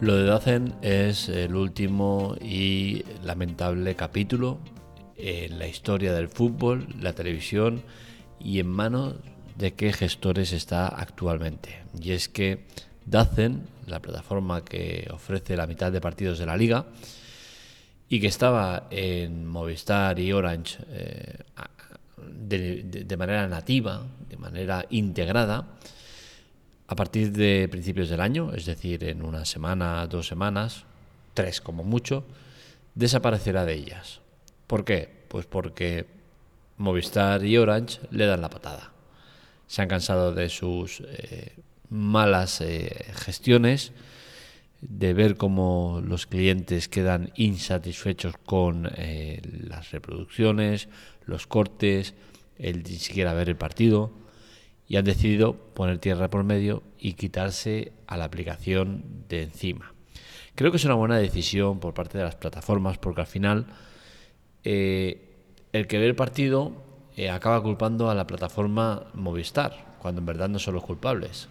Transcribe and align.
Lo 0.00 0.14
de 0.14 0.26
Dacen 0.26 0.76
es 0.80 1.28
el 1.28 1.56
último 1.56 2.36
y 2.40 3.04
lamentable 3.24 3.96
capítulo 3.96 4.60
en 5.16 5.58
la 5.58 5.66
historia 5.66 6.12
del 6.12 6.28
fútbol, 6.28 6.86
la 7.00 7.14
televisión 7.14 7.82
y 8.38 8.60
en 8.60 8.68
manos 8.68 9.16
de 9.56 9.74
qué 9.74 9.92
gestores 9.92 10.52
está 10.52 10.86
actualmente. 10.86 11.82
Y 12.00 12.12
es 12.12 12.28
que 12.28 12.64
Dacen, 13.06 13.66
la 13.88 14.00
plataforma 14.00 14.64
que 14.64 15.08
ofrece 15.12 15.56
la 15.56 15.66
mitad 15.66 15.90
de 15.90 16.00
partidos 16.00 16.38
de 16.38 16.46
la 16.46 16.56
liga 16.56 16.86
y 18.08 18.20
que 18.20 18.28
estaba 18.28 18.86
en 18.92 19.46
Movistar 19.46 20.20
y 20.20 20.32
Orange 20.32 20.78
eh, 20.90 21.38
de 22.16 23.16
manera 23.16 23.48
nativa, 23.48 24.06
de 24.28 24.36
manera 24.36 24.86
integrada, 24.90 25.66
a 26.88 26.96
partir 26.96 27.32
de 27.32 27.68
principios 27.70 28.08
del 28.08 28.22
año, 28.22 28.52
es 28.54 28.64
decir, 28.64 29.04
en 29.04 29.22
una 29.22 29.44
semana, 29.44 30.06
dos 30.06 30.26
semanas, 30.26 30.84
tres 31.34 31.60
como 31.60 31.84
mucho, 31.84 32.24
desaparecerá 32.94 33.66
de 33.66 33.74
ellas. 33.74 34.20
¿Por 34.66 34.86
qué? 34.86 35.08
Pues 35.28 35.44
porque 35.44 36.06
Movistar 36.78 37.44
y 37.44 37.58
Orange 37.58 38.00
le 38.10 38.24
dan 38.24 38.40
la 38.40 38.48
patada. 38.48 38.92
Se 39.66 39.82
han 39.82 39.88
cansado 39.88 40.32
de 40.32 40.48
sus 40.48 41.02
eh, 41.06 41.56
malas 41.90 42.62
eh, 42.62 43.12
gestiones, 43.12 43.92
de 44.80 45.12
ver 45.12 45.36
cómo 45.36 46.00
los 46.02 46.26
clientes 46.26 46.88
quedan 46.88 47.32
insatisfechos 47.36 48.34
con 48.46 48.90
eh, 48.96 49.42
las 49.68 49.90
reproducciones, 49.90 50.88
los 51.26 51.46
cortes, 51.46 52.14
el 52.58 52.82
ni 52.82 52.96
siquiera 52.96 53.34
ver 53.34 53.50
el 53.50 53.56
partido 53.56 54.10
y 54.88 54.96
han 54.96 55.04
decidido 55.04 55.54
poner 55.74 55.98
tierra 55.98 56.28
por 56.28 56.44
medio 56.44 56.82
y 56.98 57.12
quitarse 57.12 57.92
a 58.06 58.16
la 58.16 58.24
aplicación 58.24 59.04
de 59.28 59.42
encima. 59.42 59.92
Creo 60.54 60.70
que 60.70 60.78
es 60.78 60.84
una 60.84 60.94
buena 60.94 61.18
decisión 61.18 61.78
por 61.78 61.94
parte 61.94 62.18
de 62.18 62.24
las 62.24 62.34
plataformas 62.34 62.98
porque 62.98 63.20
al 63.20 63.26
final 63.26 63.66
eh, 64.64 65.28
el 65.72 65.86
que 65.86 65.98
ve 65.98 66.06
el 66.06 66.16
partido 66.16 66.72
eh, 67.16 67.30
acaba 67.30 67.62
culpando 67.62 68.10
a 68.10 68.14
la 68.14 68.26
plataforma 68.26 69.06
Movistar, 69.14 69.96
cuando 69.98 70.20
en 70.20 70.26
verdad 70.26 70.48
no 70.48 70.58
son 70.58 70.74
los 70.74 70.84
culpables. 70.84 71.48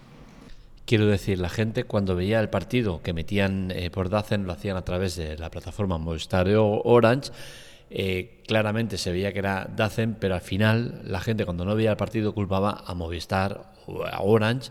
Quiero 0.84 1.06
decir, 1.06 1.38
la 1.38 1.50
gente 1.50 1.84
cuando 1.84 2.16
veía 2.16 2.40
el 2.40 2.48
partido 2.48 3.02
que 3.02 3.12
metían 3.12 3.70
eh, 3.70 3.90
por 3.90 4.08
Dacen 4.08 4.46
lo 4.46 4.52
hacían 4.52 4.76
a 4.76 4.82
través 4.82 5.16
de 5.16 5.38
la 5.38 5.50
plataforma 5.50 5.98
Movistar 5.98 6.48
Orange 6.56 7.30
eh, 7.90 8.42
claramente 8.46 8.98
se 8.98 9.12
veía 9.12 9.32
que 9.32 9.38
era 9.38 9.68
Dacen, 9.74 10.14
pero 10.14 10.34
al 10.34 10.40
final 10.40 11.02
la 11.04 11.20
gente 11.20 11.44
cuando 11.44 11.64
no 11.64 11.74
veía 11.74 11.90
el 11.90 11.96
partido 11.96 12.34
culpaba 12.34 12.84
a 12.86 12.94
Movistar 12.94 13.72
o 13.86 14.04
a 14.04 14.20
Orange 14.20 14.70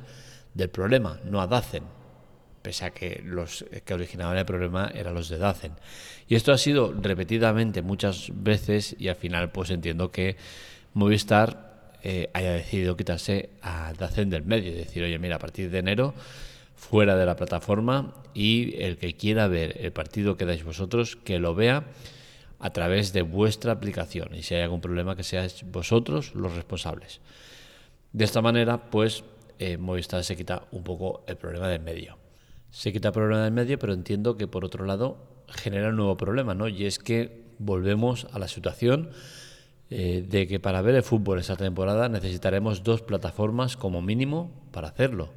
del 0.53 0.69
problema, 0.69 1.19
no 1.25 1.41
a 1.41 1.47
Dacen, 1.47 1.83
pese 2.61 2.85
a 2.85 2.91
que 2.91 3.21
los 3.23 3.65
que 3.85 3.93
originaban 3.93 4.37
el 4.37 4.45
problema 4.45 4.91
eran 4.93 5.13
los 5.13 5.29
de 5.29 5.37
Dacen. 5.37 5.73
Y 6.27 6.35
esto 6.35 6.51
ha 6.51 6.57
sido 6.57 6.93
repetidamente 6.93 7.81
muchas 7.81 8.31
veces 8.33 8.95
y 8.99 9.07
al 9.07 9.15
final 9.15 9.51
pues 9.51 9.69
entiendo 9.69 10.11
que 10.11 10.35
Movistar 10.93 11.93
eh, 12.03 12.29
haya 12.33 12.53
decidido 12.53 12.95
quitarse 12.95 13.49
a 13.61 13.93
Dacen 13.97 14.29
del 14.29 14.43
medio 14.43 14.69
y 14.69 14.75
decir, 14.75 15.03
oye, 15.03 15.17
mira, 15.17 15.37
a 15.37 15.39
partir 15.39 15.71
de 15.71 15.79
enero 15.79 16.13
fuera 16.75 17.15
de 17.15 17.25
la 17.25 17.35
plataforma 17.35 18.13
y 18.35 18.79
el 18.81 18.97
que 18.97 19.15
quiera 19.15 19.47
ver 19.47 19.77
el 19.81 19.91
partido 19.91 20.37
que 20.37 20.45
dais 20.45 20.63
vosotros, 20.63 21.15
que 21.15 21.39
lo 21.39 21.55
vea 21.55 21.85
a 22.59 22.71
través 22.71 23.13
de 23.13 23.21
vuestra 23.21 23.71
aplicación 23.71 24.33
y 24.33 24.43
si 24.43 24.55
hay 24.55 24.61
algún 24.61 24.81
problema 24.81 25.15
que 25.15 25.23
seáis 25.23 25.63
vosotros 25.71 26.33
los 26.35 26.55
responsables. 26.55 27.21
De 28.13 28.25
esta 28.25 28.41
manera, 28.41 28.89
pues 28.89 29.23
eh, 29.59 29.77
Movistar 29.77 30.23
se 30.23 30.35
quita 30.35 30.63
un 30.71 30.83
poco 30.83 31.23
el 31.27 31.37
problema 31.37 31.67
del 31.67 31.81
medio. 31.81 32.17
Se 32.71 32.91
quita 32.91 33.09
el 33.09 33.13
problema 33.13 33.43
del 33.43 33.53
medio, 33.53 33.77
pero 33.79 33.93
entiendo 33.93 34.37
que 34.37 34.47
por 34.47 34.65
otro 34.65 34.85
lado 34.85 35.17
genera 35.47 35.89
un 35.89 35.95
nuevo 35.95 36.17
problema, 36.17 36.53
¿no? 36.53 36.67
Y 36.67 36.85
es 36.85 36.99
que 36.99 37.45
volvemos 37.59 38.27
a 38.31 38.39
la 38.39 38.47
situación 38.47 39.09
eh, 39.89 40.25
de 40.27 40.47
que 40.47 40.59
para 40.59 40.81
ver 40.81 40.95
el 40.95 41.03
fútbol 41.03 41.39
esta 41.39 41.55
temporada 41.55 42.09
necesitaremos 42.09 42.83
dos 42.83 43.01
plataformas 43.01 43.77
como 43.77 44.01
mínimo 44.01 44.51
para 44.71 44.89
hacerlo, 44.89 45.29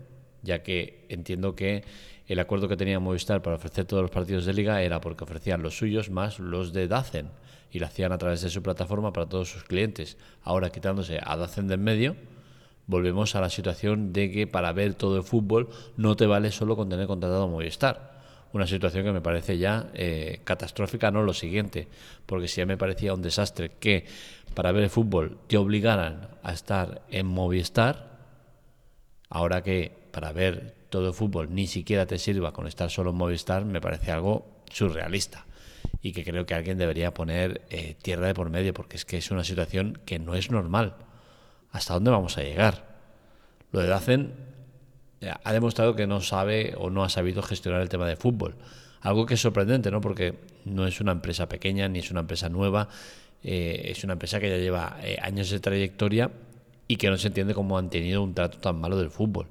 ya 0.42 0.62
que 0.62 1.06
entiendo 1.08 1.54
que 1.54 1.84
el 2.26 2.38
acuerdo 2.38 2.68
que 2.68 2.76
tenía 2.76 3.00
Movistar 3.00 3.42
para 3.42 3.56
ofrecer 3.56 3.86
todos 3.86 4.02
los 4.02 4.10
partidos 4.10 4.46
de 4.46 4.54
liga 4.54 4.82
era 4.82 5.00
porque 5.00 5.24
ofrecían 5.24 5.62
los 5.62 5.76
suyos 5.76 6.10
más 6.10 6.38
los 6.38 6.72
de 6.72 6.86
Dacen 6.86 7.30
y 7.72 7.78
lo 7.78 7.86
hacían 7.86 8.12
a 8.12 8.18
través 8.18 8.42
de 8.42 8.50
su 8.50 8.62
plataforma 8.62 9.12
para 9.12 9.28
todos 9.28 9.50
sus 9.50 9.64
clientes. 9.64 10.16
Ahora 10.42 10.70
quitándose 10.70 11.18
a 11.22 11.36
Dacen 11.36 11.66
del 11.66 11.80
medio, 11.80 12.16
volvemos 12.86 13.34
a 13.34 13.40
la 13.40 13.50
situación 13.50 14.12
de 14.12 14.30
que 14.30 14.46
para 14.46 14.72
ver 14.72 14.94
todo 14.94 15.16
el 15.16 15.22
fútbol 15.22 15.70
no 15.96 16.16
te 16.16 16.26
vale 16.26 16.50
solo 16.50 16.76
con 16.76 16.88
tener 16.88 17.06
contratado 17.06 17.48
Movistar. 17.48 18.20
Una 18.52 18.66
situación 18.66 19.04
que 19.04 19.12
me 19.12 19.20
parece 19.20 19.58
ya 19.58 19.90
eh, 19.94 20.40
catastrófica, 20.42 21.12
no 21.12 21.22
lo 21.22 21.32
siguiente, 21.32 21.86
porque 22.26 22.48
si 22.48 22.56
ya 22.56 22.66
me 22.66 22.76
parecía 22.76 23.14
un 23.14 23.22
desastre 23.22 23.72
que 23.78 24.06
para 24.54 24.72
ver 24.72 24.84
el 24.84 24.90
fútbol 24.90 25.38
te 25.46 25.56
obligaran 25.56 26.28
a 26.42 26.52
estar 26.52 27.02
en 27.10 27.26
Movistar, 27.26 28.09
ahora 29.30 29.62
que 29.62 29.92
para 30.10 30.32
ver 30.32 30.74
todo 30.90 31.08
el 31.08 31.14
fútbol 31.14 31.54
ni 31.54 31.66
siquiera 31.66 32.04
te 32.04 32.18
sirva 32.18 32.52
con 32.52 32.66
estar 32.66 32.90
solo 32.90 33.10
en 33.10 33.16
Movistar, 33.16 33.64
me 33.64 33.80
parece 33.80 34.10
algo 34.10 34.46
surrealista. 34.70 35.46
Y 36.02 36.12
que 36.12 36.24
creo 36.24 36.44
que 36.46 36.54
alguien 36.54 36.78
debería 36.78 37.14
poner 37.14 37.62
eh, 37.70 37.94
tierra 38.02 38.26
de 38.26 38.34
por 38.34 38.50
medio, 38.50 38.74
porque 38.74 38.96
es 38.96 39.04
que 39.04 39.18
es 39.18 39.30
una 39.30 39.44
situación 39.44 39.98
que 40.04 40.18
no 40.18 40.34
es 40.34 40.50
normal. 40.50 40.94
¿Hasta 41.72 41.94
dónde 41.94 42.10
vamos 42.10 42.36
a 42.36 42.42
llegar? 42.42 42.98
Lo 43.70 43.80
de 43.80 43.86
Dacen 43.86 44.34
eh, 45.20 45.32
ha 45.42 45.52
demostrado 45.52 45.94
que 45.94 46.06
no 46.06 46.20
sabe 46.20 46.74
o 46.76 46.90
no 46.90 47.04
ha 47.04 47.08
sabido 47.08 47.42
gestionar 47.42 47.80
el 47.80 47.88
tema 47.88 48.08
de 48.08 48.16
fútbol. 48.16 48.56
Algo 49.02 49.26
que 49.26 49.34
es 49.34 49.40
sorprendente, 49.40 49.90
¿no? 49.90 50.00
Porque 50.00 50.34
no 50.64 50.86
es 50.86 51.00
una 51.00 51.12
empresa 51.12 51.48
pequeña 51.48 51.88
ni 51.88 52.00
es 52.00 52.10
una 52.10 52.20
empresa 52.20 52.48
nueva. 52.48 52.88
Eh, 53.42 53.82
es 53.86 54.02
una 54.04 54.14
empresa 54.14 54.40
que 54.40 54.50
ya 54.50 54.56
lleva 54.56 54.98
años 55.22 55.50
de 55.50 55.60
trayectoria 55.60 56.30
y 56.90 56.96
que 56.96 57.08
no 57.08 57.16
se 57.16 57.28
entiende 57.28 57.54
cómo 57.54 57.78
han 57.78 57.88
tenido 57.88 58.20
un 58.20 58.34
trato 58.34 58.58
tan 58.58 58.80
malo 58.80 58.98
del 58.98 59.10
fútbol 59.10 59.46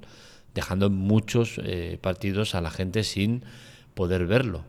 dejando 0.53 0.89
muchos 0.89 1.59
eh, 1.63 1.97
partidos 2.01 2.53
a 2.53 2.59
la 2.59 2.69
gente 2.69 3.03
sin 3.05 3.43
poder 3.93 4.25
verlo. 4.25 4.65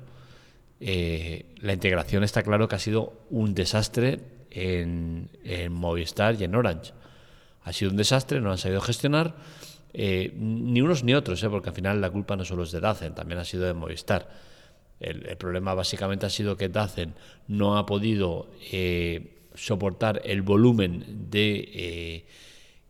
Eh, 0.81 1.47
la 1.61 1.73
integración 1.73 2.23
está 2.23 2.45
claro 2.45 2.69
que 2.69 2.77
ha 2.77 2.79
sido 2.79 3.25
un 3.31 3.55
desastre 3.55 4.21
en, 4.53 5.29
Movistar 5.71 6.41
y 6.41 6.45
en 6.45 6.55
Orange. 6.55 6.93
Ha 7.65 7.73
sido 7.73 7.91
un 7.91 7.97
desastre, 7.97 8.41
no 8.41 8.53
han 8.53 8.59
sabido 8.59 8.81
gestionar 8.81 9.35
eh, 9.93 10.33
ni 10.37 10.81
unos 10.81 11.03
ni 11.03 11.15
otros, 11.15 11.45
porque 11.51 11.71
al 11.71 11.75
final 11.75 12.01
la 12.01 12.11
culpa 12.11 12.37
no 12.37 12.45
solo 12.45 12.63
es 12.63 12.71
de 12.71 12.79
Dacen, 12.79 13.17
también 13.17 13.41
ha 13.41 13.45
sido 13.45 13.65
de 13.65 13.75
Movistar. 13.75 14.31
El, 15.01 15.27
el 15.27 15.37
problema 15.37 15.75
básicamente 15.75 16.27
ha 16.27 16.31
sido 16.31 16.57
que 16.57 16.69
Dacen 16.69 17.15
no 17.49 17.79
ha 17.79 17.85
podido 17.85 18.49
soportar 19.55 20.23
el 20.25 20.43
volumen 20.43 21.27
de 21.31 22.25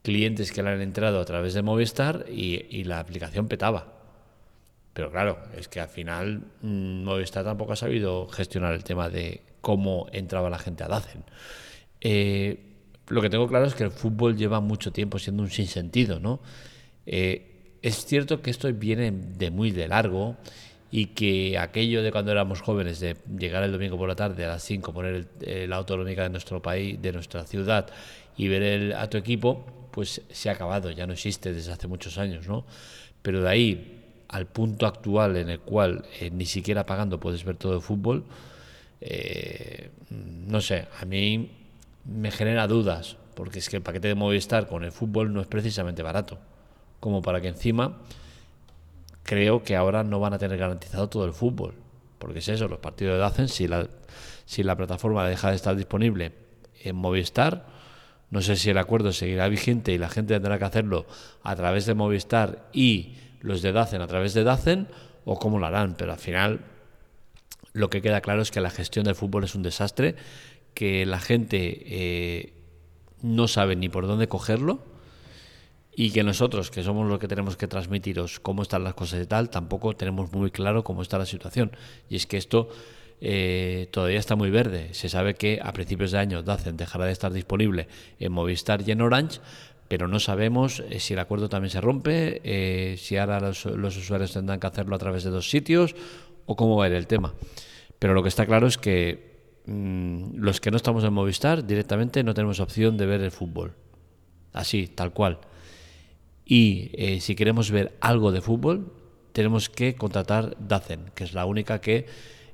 clientes 0.03 0.53
que 0.53 0.63
le 0.63 0.71
han 0.71 0.81
entrado 0.81 1.21
a 1.21 1.25
través 1.25 1.55
de 1.55 1.63
Movistar 1.63 2.27
y, 2.31 2.85
la 2.85 3.01
aplicación 3.01 3.49
petaba. 3.49 4.01
Pero 4.93 5.11
claro, 5.11 5.39
es 5.57 5.69
que 5.69 5.81
al 5.81 5.89
final 5.89 6.43
mm, 6.63 7.05
Movistar 7.05 7.45
tampoco 7.45 7.73
ha 7.73 7.77
sabido 7.77 8.29
gestionar 8.29 8.75
el 8.75 8.85
tema 8.85 9.09
de 9.09 9.43
cómo 9.61 10.07
entraba 10.13 10.51
la 10.51 10.59
gente 10.59 10.85
a 10.85 10.89
Dacen. 10.89 11.25
Eh, 12.01 12.59
lo 13.09 13.21
que 13.21 13.31
tengo 13.31 13.49
claro 13.49 13.67
es 13.67 13.75
que 13.75 13.85
el 13.85 13.91
fútbol 13.91 14.37
lleva 14.37 14.61
mucho 14.61 14.93
tiempo 14.93 15.19
siendo 15.19 15.43
un 15.43 15.51
sinsentido, 15.51 16.21
¿no? 16.21 16.41
Eh, 17.07 17.79
es 17.83 18.05
cierto 18.05 18.43
que 18.43 18.51
esto 18.51 18.73
viene 18.73 19.11
de 19.11 19.51
muy 19.51 19.71
de 19.71 19.89
largo 19.89 20.37
y 20.91 21.07
que 21.07 21.59
aquello 21.59 22.03
de 22.03 22.13
cuando 22.13 22.33
éramos 22.33 22.61
jóvenes, 22.63 23.01
de 23.01 23.17
llegar 23.39 23.63
el 23.63 23.73
domingo 23.73 23.97
por 23.97 24.09
la 24.09 24.17
tarde 24.17 24.45
a 24.45 24.49
las 24.49 24.63
5, 24.65 24.93
poner 24.93 25.27
la 25.69 25.77
autonómica 25.77 26.25
de 26.25 26.31
nuestro 26.31 26.61
país, 26.61 27.01
de 27.01 27.13
nuestra 27.13 27.45
ciudad 27.47 27.89
y 28.37 28.49
ver 28.49 28.63
el, 28.63 28.93
a 28.93 29.09
tu 29.09 29.17
equipo, 29.17 29.80
pues 29.91 30.23
se 30.31 30.49
ha 30.49 30.53
acabado, 30.53 30.91
ya 30.91 31.07
no 31.07 31.13
existe 31.13 31.53
desde 31.53 31.73
hace 31.73 31.87
muchos 31.87 32.19
años, 32.19 32.47
¿no? 32.47 32.65
Pero 33.23 33.43
de 33.43 33.49
ahí 33.49 34.01
al 34.29 34.47
punto 34.47 34.87
actual 34.87 35.37
en 35.37 35.51
el 35.51 35.61
cual 35.61 36.05
eh, 36.21 36.31
ni 36.31 36.47
siquiera 36.47 36.87
pagando 36.87 37.19
puedes 37.19 37.45
ver 37.45 37.57
todo 37.57 37.75
el 37.75 37.81
fútbol, 37.81 38.25
eh, 39.01 39.91
no 40.11 40.61
sé, 40.61 40.87
a 41.01 41.05
mí 41.05 41.51
me 42.05 42.31
genera 42.31 42.67
dudas, 42.67 43.17
porque 43.35 43.59
es 43.59 43.69
que 43.69 43.77
el 43.77 43.83
paquete 43.83 44.09
de 44.09 44.15
Movistar 44.15 44.69
con 44.69 44.85
el 44.85 44.93
fútbol 44.93 45.33
no 45.33 45.41
es 45.41 45.47
precisamente 45.47 46.03
barato, 46.03 46.39
como 47.01 47.23
para 47.23 47.41
que 47.41 47.49
encima 47.49 47.99
creo 49.25 49.63
que 49.63 49.77
ahora 49.77 50.05
no 50.05 50.21
van 50.21 50.35
a 50.35 50.39
tener 50.39 50.59
garantizado 50.59 51.09
todo 51.09 51.25
el 51.25 51.33
fútbol, 51.33 51.75
porque 52.19 52.39
es 52.39 52.49
eso, 52.49 52.69
los 52.69 52.79
partidos 52.79 53.19
de 53.19 53.25
hacen 53.25 53.49
si 53.49 53.67
la, 53.67 53.89
si 54.45 54.63
la 54.63 54.77
plataforma 54.77 55.27
deja 55.29 55.51
de 55.51 55.57
estar 55.57 55.75
disponible 55.75 56.33
en 56.83 56.97
Movistar, 56.97 57.80
no 58.31 58.43
sé 58.43 58.57
si 58.57 58.71
el 58.71 58.79
acuerdo 58.79 59.13
seguirá 59.13 59.49
vigente 59.49 59.93
y 59.93 59.99
la 59.99 60.09
gente 60.09 60.35
tendrá 60.35 60.59
que 60.59 60.65
hacerlo 60.65 61.07
a 61.43 61.57
través 61.57 61.87
de 61.87 61.95
Movistar 61.95 62.69
y 62.73 63.15
los 63.41 63.63
de 63.63 63.73
Dacen 63.73 64.01
a 64.03 64.07
través 64.07 64.35
de 64.35 64.45
Dacen 64.45 64.89
o 65.25 65.39
cómo 65.39 65.59
lo 65.59 65.67
harán, 65.67 65.95
pero 65.97 66.13
al 66.13 66.19
final 66.19 66.61
lo 67.73 67.91
que 67.91 68.03
queda 68.03 68.21
claro 68.21 68.43
es 68.43 68.51
que 68.51 68.61
la 68.61 68.71
gestión 68.71 69.05
del 69.05 69.15
fútbol 69.15 69.45
es 69.45 69.55
un 69.55 69.63
desastre, 69.63 70.17
que 70.75 71.07
la 71.07 71.21
gente 71.21 71.83
eh, 71.87 72.55
no 73.23 73.49
sabe 73.49 73.77
ni 73.77 73.89
por 73.89 74.07
dónde 74.07 74.29
cogerlo 74.29 74.85
y 75.95 76.13
que 76.13 76.23
nosotros, 76.23 76.71
que 76.71 76.83
somos 76.83 77.09
los 77.09 77.19
que 77.19 77.29
tenemos 77.29 77.57
que 77.57 77.67
transmitiros 77.67 78.41
cómo 78.41 78.63
están 78.63 78.85
las 78.85 78.95
cosas 78.95 79.23
y 79.23 79.27
tal, 79.27 79.51
tampoco 79.51 79.95
tenemos 79.95 80.33
muy 80.33 80.51
claro 80.51 80.85
cómo 80.85 81.03
está 81.03 81.19
la 81.19 81.27
situación. 81.27 81.73
Y 82.09 82.17
es 82.17 82.27
que 82.27 82.37
esto 82.37 82.69
eh, 83.21 83.89
todavía 83.91 84.19
está 84.19 84.37
muy 84.37 84.51
verde. 84.51 84.95
Se 84.95 85.09
sabe 85.09 85.35
que 85.35 85.61
a 85.63 85.73
principios 85.73 86.13
de 86.13 86.19
año 86.19 86.43
Dacen 86.43 86.77
dejará 86.77 87.07
de 87.07 87.13
estar 87.13 87.33
disponible 87.33 87.89
en 88.19 88.33
Movistar 88.33 88.83
y 88.87 88.93
en 88.93 89.03
Orange, 89.03 89.41
pero 89.89 90.09
no 90.09 90.21
sabemos 90.21 90.81
eh, 90.89 91.01
si 91.01 91.13
el 91.13 91.19
acuerdo 91.19 91.49
también 91.49 91.71
se 91.71 91.81
rompe, 91.81 92.41
eh, 92.45 92.97
si 92.97 93.17
ahora 93.17 93.41
los, 93.41 93.67
usuarios 93.67 94.33
tendrán 94.33 94.61
que 94.61 94.67
hacerlo 94.67 94.97
a 94.97 94.99
través 94.99 95.25
de 95.25 95.31
dos 95.31 95.51
sitios 95.51 95.95
o 96.47 96.57
cómo 96.57 96.77
va 96.77 96.87
a 96.87 96.89
ir 96.89 96.95
el 96.95 97.07
tema. 97.07 97.35
Pero 97.99 98.15
lo 98.15 98.23
que 98.23 98.31
está 98.31 98.47
claro 98.47 98.67
es 98.67 98.79
que 98.79 99.61
mm, 99.67 100.37
los 100.37 100.61
que 100.61 100.71
no 100.71 100.79
estamos 100.79 101.05
en 101.05 101.13
Movistar 101.13 101.67
directamente 101.67 102.25
no 102.25 102.33
tenemos 102.33 102.61
opción 102.61 102.97
de 102.97 103.07
ver 103.07 103.21
el 103.21 103.31
fútbol. 103.31 103.75
Así, 104.53 104.87
tal 104.89 105.13
cual. 105.13 105.39
Y 106.45 107.21
si 107.21 107.37
queremos 107.37 107.71
ver 107.71 107.97
algo 108.01 108.33
de 108.33 108.41
fútbol, 108.41 108.93
tenemos 109.33 109.69
que 109.69 109.95
contratar 109.95 110.57
Dacen, 110.59 111.13
que 111.15 111.23
es 111.23 111.33
la 111.33 111.45
única 111.45 111.81
que, 111.81 112.07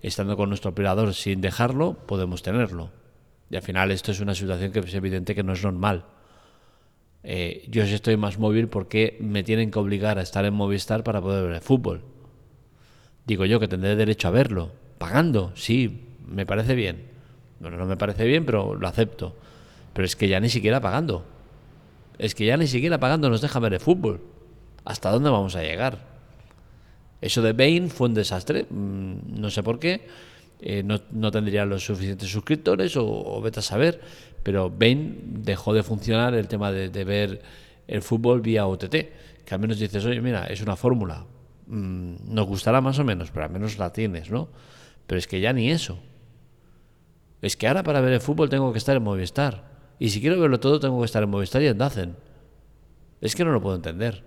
estando 0.09 0.37
con 0.37 0.49
nuestro 0.49 0.71
operador 0.71 1.15
sin 1.15 1.41
dejarlo, 1.41 1.95
podemos 2.07 2.43
tenerlo. 2.43 2.91
Y 3.51 3.57
al 3.57 3.63
final 3.63 3.91
esto 3.91 4.13
es 4.13 4.21
una 4.21 4.35
situación 4.35 4.73
que 4.73 4.81
es 4.81 4.95
evidente 4.95 5.35
que 5.35 5.43
no 5.43 5.53
es 5.53 5.63
normal. 5.63 6.05
Eh, 7.23 7.67
yo 7.69 7.83
estoy 7.83 8.17
más 8.17 8.39
móvil 8.39 8.69
porque 8.69 9.17
me 9.21 9.43
tienen 9.43 9.71
que 9.71 9.79
obligar 9.79 10.19
a 10.19 10.23
estar 10.23 10.45
en 10.45 10.55
Movistar 10.55 11.03
para 11.03 11.21
poder 11.21 11.45
ver 11.45 11.55
el 11.57 11.61
fútbol. 11.61 12.05
Digo 13.27 13.45
yo 13.45 13.59
que 13.59 13.69
tendré 13.69 13.97
derecho 13.97 14.29
a 14.29 14.31
verlo. 14.31 14.73
Pagando, 14.99 15.53
sí, 15.57 16.07
me 16.27 16.47
parece 16.47 16.75
bien. 16.75 17.09
Bueno, 17.59 17.77
no 17.77 17.87
me 17.87 17.97
parece 17.97 18.25
bien, 18.25 18.47
pero 18.47 18.75
lo 18.75 18.87
acepto. 18.87 19.35
Pero 19.93 20.07
es 20.07 20.15
que 20.15 20.29
ya 20.29 20.39
ni 20.41 20.49
siquiera 20.49 20.81
pagando. 20.81 21.25
Es 22.19 22.35
que 22.35 22.47
ya 22.47 22.57
ni 22.57 22.67
siquiera 22.67 23.01
pagando 23.01 23.29
nos 23.29 23.41
deja 23.41 23.59
ver 23.59 23.75
el 23.75 23.81
fútbol. 23.81 24.21
¿Hasta 24.85 25.11
dónde 25.11 25.31
vamos 25.31 25.57
a 25.57 25.63
llegar? 25.63 26.16
Eso 27.21 27.43
de 27.43 27.53
Bain 27.53 27.91
fue 27.91 28.09
un 28.09 28.15
desastre, 28.15 28.67
mm, 28.69 29.41
no 29.41 29.51
sé 29.51 29.63
por 29.63 29.79
qué. 29.79 30.07
Eh, 30.61 30.83
no, 30.83 31.31
tendría 31.31 31.67
los 31.67 31.85
suficientes 31.85 32.31
suscriptores 32.31 32.97
o, 32.97 33.41
vete 33.43 33.61
a 33.61 33.63
saber, 33.63 34.01
pero 34.43 34.71
Bain 34.71 35.43
dejó 35.45 35.75
de 35.75 35.83
funcionar 35.83 36.35
el 36.35 36.49
tema 36.49 36.73
de, 36.73 37.05
ver 37.05 37.43
el 37.87 38.01
fútbol 38.01 38.41
vía 38.41 38.67
OTT, 38.67 38.95
que 39.45 39.55
al 39.55 39.61
menos 39.61 39.79
dices, 39.79 40.05
oye, 40.07 40.21
mira, 40.23 40.47
es 40.47 40.63
una 40.63 40.77
fórmula, 40.77 41.27
mm, 41.67 42.33
nos 42.35 42.47
gustará 42.47 42.81
más 42.81 42.99
o 42.99 43.05
menos, 43.05 43.31
pero 43.31 43.45
al 43.45 43.53
menos 43.53 43.79
la 43.79 43.93
tienes, 43.93 44.31
¿no? 44.31 44.49
Pero 45.07 45.19
es 45.19 45.27
que 45.27 45.41
ya 45.41 45.53
ni 45.53 45.71
eso. 45.71 45.99
Es 47.43 47.57
que 47.57 47.69
ahora 47.69 47.83
para 47.83 48.01
ver 48.01 48.15
el 48.15 48.21
fútbol 48.21 48.49
tengo 48.49 48.73
que 48.73 48.79
estar 48.79 48.97
en 48.97 49.03
Movistar. 49.03 49.77
Y 49.99 50.09
si 50.09 50.21
quiero 50.21 50.41
verlo 50.41 50.59
todo, 50.59 50.81
tengo 50.81 50.99
que 51.01 51.05
estar 51.05 51.23
en 51.23 51.29
Movistar 51.29 51.63
y 51.63 51.67
en 51.67 51.79
Dacen. 51.79 52.17
Es 53.21 53.37
que 53.37 53.45
no 53.45 53.53
lo 53.53 53.61
puedo 53.61 53.77
entender. 53.77 54.25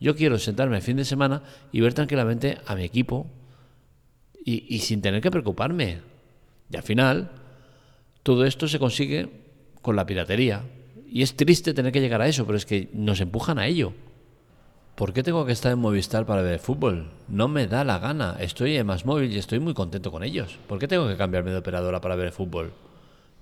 Yo 0.00 0.14
quiero 0.14 0.38
sentarme 0.38 0.76
el 0.76 0.82
fin 0.82 0.96
de 0.96 1.04
semana 1.04 1.42
y 1.72 1.80
ver 1.80 1.94
tranquilamente 1.94 2.58
a 2.66 2.74
mi 2.74 2.84
equipo 2.84 3.26
y, 4.44 4.78
sin 4.78 5.02
tener 5.02 5.20
que 5.20 5.30
preocuparme. 5.30 6.00
Y 6.70 6.76
al 6.76 6.82
final, 6.82 7.30
todo 8.22 8.44
esto 8.44 8.66
se 8.68 8.78
consigue 8.78 9.28
con 9.82 9.96
la 9.96 10.06
piratería. 10.06 10.62
Y 11.10 11.22
es 11.22 11.36
triste 11.36 11.74
tener 11.74 11.92
que 11.92 12.00
llegar 12.00 12.22
a 12.22 12.28
eso, 12.28 12.46
pero 12.46 12.56
es 12.56 12.64
que 12.64 12.88
nos 12.92 13.20
empujan 13.20 13.58
a 13.58 13.66
ello. 13.66 13.92
¿Por 14.94 15.12
qué 15.12 15.22
tengo 15.22 15.46
que 15.46 15.52
estar 15.52 15.72
en 15.72 15.78
Movistar 15.78 16.26
para 16.26 16.42
ver 16.42 16.58
fútbol? 16.58 17.10
No 17.28 17.48
me 17.48 17.66
da 17.66 17.84
la 17.84 17.98
gana. 17.98 18.36
Estoy 18.40 18.76
en 18.76 18.86
Más 18.86 19.04
Móvil 19.04 19.32
y 19.32 19.38
estoy 19.38 19.60
muy 19.60 19.74
contento 19.74 20.10
con 20.10 20.24
ellos. 20.24 20.58
¿Por 20.66 20.78
qué 20.78 20.88
tengo 20.88 21.06
que 21.08 21.16
cambiarme 21.16 21.50
de 21.50 21.58
operadora 21.58 22.00
para 22.00 22.16
ver 22.16 22.32
fútbol? 22.32 22.72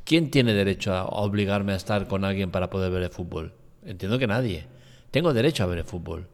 ¿Quién 0.05 0.31
tiene 0.31 0.53
derecho 0.53 0.93
a 0.93 1.07
obligarme 1.07 1.73
a 1.73 1.77
estar 1.77 2.09
con 2.09 2.25
alguien 2.25 2.51
para 2.51 2.69
poder 2.69 2.93
ver 2.93 3.05
el 3.05 3.11
fútbol? 3.11 3.53
Entiendo 3.85 4.19
que 4.19 4.27
nadie. 4.27 4.67
Tengo 5.11 5.33
derecho 5.33 5.65
a 5.65 5.67
ver 5.67 5.79
el 5.79 5.85
fútbol. 5.85 6.29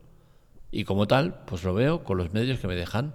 Y 0.73 0.85
como 0.85 1.07
tal, 1.07 1.45
pues 1.45 1.63
lo 1.63 1.75
veo 1.75 2.03
con 2.03 2.17
los 2.17 2.33
medios 2.33 2.59
que 2.59 2.67
me 2.67 2.75
dejan. 2.75 3.15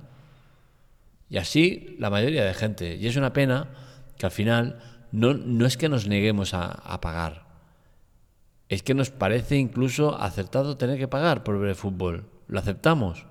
Y 1.27 1.37
así 1.37 1.97
la 1.99 2.11
mayoría 2.11 2.45
de 2.45 2.53
gente. 2.53 2.95
Y 2.95 3.07
es 3.07 3.17
una 3.17 3.33
pena 3.33 3.67
que 4.17 4.27
al 4.27 4.31
final 4.31 4.79
no, 5.11 5.33
no 5.33 5.65
es 5.65 5.75
que 5.75 5.89
nos 5.89 6.07
neguemos 6.07 6.53
a, 6.53 7.01
pagar. 7.01 7.47
Es 8.69 8.83
que 8.83 8.93
nos 8.93 9.09
parece 9.09 9.57
incluso 9.57 10.21
acertado 10.21 10.77
tener 10.77 10.99
que 10.99 11.07
pagar 11.07 11.43
por 11.43 11.59
ver 11.59 11.69
el 11.69 11.75
fútbol. 11.75 12.29
Lo 12.47 12.59
aceptamos. 12.59 13.25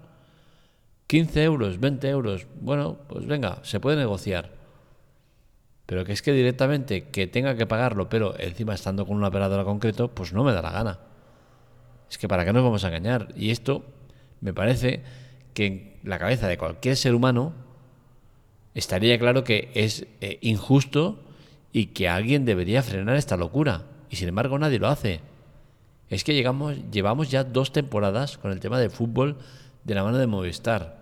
15 1.06 1.44
euros, 1.44 1.78
20 1.78 2.08
euros. 2.08 2.48
Bueno, 2.60 2.98
pues 3.08 3.26
venga, 3.26 3.60
se 3.62 3.78
puede 3.78 3.96
negociar. 3.96 4.56
Pero 5.86 6.04
que 6.04 6.12
es 6.12 6.20
que 6.20 6.32
directamente 6.32 7.10
que 7.10 7.28
tenga 7.28 7.54
que 7.54 7.66
pagarlo, 7.66 8.08
pero 8.08 8.36
encima 8.40 8.74
estando 8.74 9.06
con 9.06 9.16
una 9.16 9.28
operadora 9.28 9.62
concreto, 9.62 10.12
pues 10.12 10.32
no 10.32 10.42
me 10.42 10.52
da 10.52 10.62
la 10.62 10.72
gana. 10.72 10.98
Es 12.10 12.18
que 12.18 12.26
para 12.26 12.44
qué 12.44 12.52
nos 12.52 12.64
vamos 12.64 12.82
a 12.82 12.88
engañar. 12.88 13.28
Y 13.36 13.50
esto 13.50 13.84
me 14.40 14.52
parece 14.52 15.02
que 15.54 15.66
en 15.66 15.96
la 16.02 16.18
cabeza 16.18 16.48
de 16.48 16.58
cualquier 16.58 16.96
ser 16.96 17.14
humano 17.14 17.54
estaría 18.74 19.18
claro 19.18 19.42
que 19.44 19.70
es 19.74 20.06
eh, 20.20 20.38
injusto 20.42 21.24
y 21.72 21.86
que 21.86 22.08
alguien 22.08 22.44
debería 22.44 22.82
frenar 22.82 23.16
esta 23.16 23.36
locura. 23.36 23.84
Y 24.10 24.16
sin 24.16 24.28
embargo 24.28 24.58
nadie 24.58 24.78
lo 24.78 24.88
hace. 24.88 25.20
Es 26.08 26.24
que 26.24 26.34
llegamos, 26.34 26.76
llevamos 26.90 27.30
ya 27.30 27.42
dos 27.42 27.72
temporadas 27.72 28.38
con 28.38 28.52
el 28.52 28.60
tema 28.60 28.78
del 28.78 28.90
fútbol 28.90 29.38
de 29.84 29.94
la 29.94 30.04
mano 30.04 30.18
de 30.18 30.26
Movistar. 30.26 30.96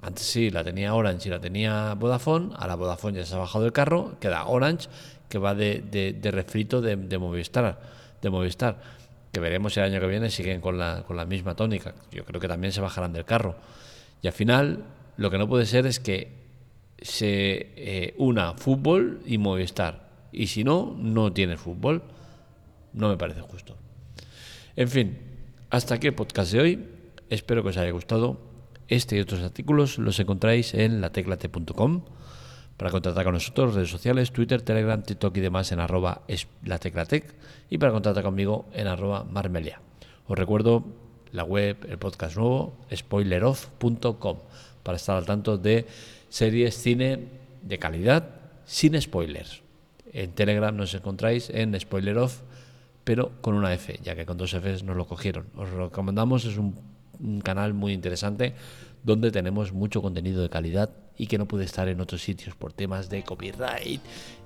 Antes 0.00 0.26
sí, 0.26 0.50
la 0.50 0.62
tenía 0.62 0.94
Orange 0.94 1.28
y 1.28 1.30
la 1.30 1.40
tenía 1.40 1.94
Vodafone. 1.94 2.54
A 2.56 2.66
la 2.66 2.74
Vodafone 2.74 3.18
ya 3.18 3.26
se 3.26 3.34
ha 3.34 3.38
bajado 3.38 3.64
del 3.64 3.72
carro. 3.72 4.16
Queda 4.20 4.46
Orange, 4.46 4.88
que 5.28 5.38
va 5.38 5.54
de, 5.54 5.80
de, 5.80 6.30
refrito 6.30 6.80
de, 6.80 7.18
Movistar. 7.18 7.80
De 8.20 8.30
Movistar. 8.30 8.80
Que 9.32 9.40
veremos 9.40 9.76
el 9.76 9.84
año 9.84 10.00
que 10.00 10.06
viene 10.06 10.30
siguen 10.30 10.60
con 10.60 10.78
la, 10.78 11.04
con 11.06 11.16
la 11.16 11.24
misma 11.24 11.54
tónica. 11.54 11.94
Yo 12.10 12.24
creo 12.24 12.40
que 12.40 12.48
también 12.48 12.72
se 12.72 12.80
bajarán 12.80 13.12
del 13.12 13.24
carro. 13.24 13.56
Y 14.22 14.26
al 14.26 14.32
final, 14.32 14.84
lo 15.16 15.30
que 15.30 15.38
no 15.38 15.48
puede 15.48 15.66
ser 15.66 15.86
es 15.86 16.00
que 16.00 16.32
se 17.00 17.72
eh, 17.76 18.14
una 18.18 18.54
fútbol 18.54 19.20
y 19.26 19.38
Movistar. 19.38 20.08
Y 20.32 20.48
si 20.48 20.64
no, 20.64 20.96
no 20.98 21.32
tiene 21.32 21.56
fútbol. 21.56 22.02
No 22.92 23.08
me 23.08 23.16
parece 23.16 23.40
justo. 23.40 23.76
En 24.74 24.88
fin, 24.88 25.18
hasta 25.70 25.94
aquí 25.94 26.06
el 26.06 26.14
podcast 26.14 26.52
de 26.52 26.60
hoy. 26.60 26.88
Espero 27.30 27.62
que 27.62 27.70
os 27.70 27.76
haya 27.76 27.90
gustado. 27.90 28.40
Este 28.88 29.16
y 29.16 29.20
otros 29.20 29.42
artículos 29.42 29.98
los 29.98 30.18
encontráis 30.20 30.74
en 30.74 31.00
lateclate.com. 31.00 32.02
Para 32.76 32.90
contactar 32.90 33.24
con 33.24 33.34
nosotros, 33.34 33.74
redes 33.74 33.90
sociales, 33.90 34.32
Twitter, 34.32 34.60
Telegram, 34.60 35.02
TikTok 35.02 35.36
y 35.38 35.40
demás 35.40 35.72
en 35.72 35.80
arroba 35.80 36.22
es 36.28 36.46
lateclatec 36.62 37.34
y 37.70 37.78
para 37.78 37.92
contactar 37.92 38.22
conmigo 38.22 38.66
en 38.74 38.86
arroba 38.86 39.24
marmelia. 39.24 39.80
Os 40.26 40.38
recuerdo 40.38 40.84
la 41.32 41.44
web, 41.44 41.78
el 41.88 41.98
podcast 41.98 42.36
nuevo, 42.36 42.76
spoileroff.com 42.94 44.38
para 44.82 44.96
estar 44.96 45.16
al 45.16 45.24
tanto 45.24 45.56
de 45.56 45.86
series, 46.28 46.76
cine 46.76 47.28
de 47.62 47.78
calidad 47.78 48.28
sin 48.66 49.00
spoilers. 49.00 49.62
En 50.12 50.32
Telegram 50.32 50.76
nos 50.76 50.92
encontráis 50.94 51.48
en 51.50 51.78
spoileroff, 51.80 52.42
pero 53.04 53.32
con 53.40 53.54
una 53.54 53.72
F, 53.72 53.98
ya 54.02 54.14
que 54.14 54.26
con 54.26 54.36
dos 54.36 54.52
Fs 54.52 54.82
nos 54.82 54.96
lo 54.96 55.06
cogieron. 55.06 55.46
Os 55.56 55.70
lo 55.70 55.86
recomendamos, 55.86 56.44
es 56.44 56.58
un 56.58 57.40
canal 57.42 57.72
muy 57.72 57.94
interesante 57.94 58.54
donde 59.06 59.30
tenemos 59.30 59.72
mucho 59.72 60.02
contenido 60.02 60.42
de 60.42 60.50
calidad 60.50 60.90
y 61.16 61.28
que 61.28 61.38
no 61.38 61.46
puede 61.46 61.64
estar 61.64 61.86
en 61.86 62.00
otros 62.00 62.22
sitios 62.22 62.56
por 62.56 62.72
temas 62.72 63.08
de 63.08 63.22
copyright, 63.22 64.00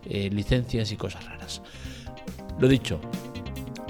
eh, 0.04 0.28
licencias 0.30 0.92
y 0.92 0.96
cosas 0.96 1.24
raras. 1.24 1.62
Lo 2.60 2.68
dicho, 2.68 3.00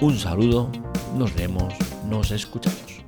un 0.01 0.17
saludo, 0.17 0.71
nos 1.19 1.35
vemos, 1.35 1.75
nos 2.09 2.31
escuchamos. 2.31 3.00